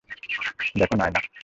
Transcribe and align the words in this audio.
দেখো, 0.75 0.95
নায়না। 0.95 1.19